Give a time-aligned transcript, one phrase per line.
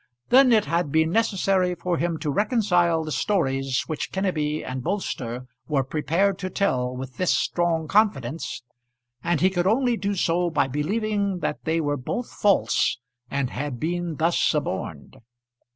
[0.29, 5.45] Then it had been necessary for him to reconcile the stories which Kenneby and Bolster
[5.67, 8.63] were prepared to tell with this strong confidence,
[9.23, 12.97] and he could only do so by believing that they were both false
[13.29, 15.17] and had been thus suborned.